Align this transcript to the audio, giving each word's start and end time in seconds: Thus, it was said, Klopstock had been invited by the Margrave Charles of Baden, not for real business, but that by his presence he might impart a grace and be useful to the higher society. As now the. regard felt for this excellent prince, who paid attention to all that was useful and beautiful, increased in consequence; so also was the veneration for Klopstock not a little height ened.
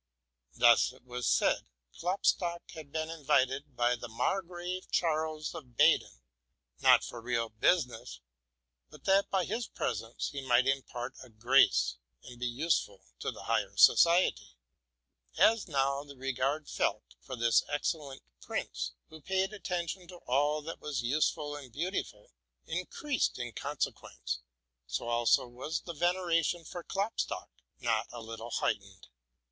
Thus, 0.55 0.91
it 0.93 1.03
was 1.05 1.27
said, 1.29 1.67
Klopstock 1.95 2.71
had 2.71 2.91
been 2.91 3.11
invited 3.11 3.75
by 3.75 3.95
the 3.95 4.07
Margrave 4.09 4.89
Charles 4.89 5.53
of 5.53 5.77
Baden, 5.77 6.23
not 6.79 7.03
for 7.03 7.21
real 7.21 7.49
business, 7.49 8.19
but 8.89 9.03
that 9.03 9.29
by 9.29 9.45
his 9.45 9.67
presence 9.67 10.29
he 10.29 10.41
might 10.41 10.65
impart 10.65 11.13
a 11.21 11.29
grace 11.29 11.97
and 12.23 12.39
be 12.39 12.47
useful 12.47 13.03
to 13.19 13.29
the 13.29 13.43
higher 13.43 13.77
society. 13.77 14.57
As 15.37 15.67
now 15.67 16.03
the. 16.03 16.17
regard 16.17 16.67
felt 16.67 17.13
for 17.21 17.35
this 17.35 17.63
excellent 17.69 18.23
prince, 18.41 18.93
who 19.09 19.21
paid 19.21 19.53
attention 19.53 20.07
to 20.07 20.17
all 20.25 20.63
that 20.63 20.81
was 20.81 21.03
useful 21.03 21.55
and 21.55 21.71
beautiful, 21.71 22.31
increased 22.65 23.37
in 23.37 23.51
consequence; 23.53 24.39
so 24.87 25.07
also 25.07 25.45
was 25.47 25.81
the 25.81 25.93
veneration 25.93 26.65
for 26.65 26.81
Klopstock 26.83 27.51
not 27.79 28.07
a 28.11 28.19
little 28.23 28.49
height 28.49 28.81
ened. 28.81 29.03